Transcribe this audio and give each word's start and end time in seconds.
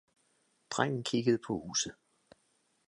Drengen 0.69 1.03
kiggede 1.03 1.39
på 1.47 1.53
huset. 1.59 1.93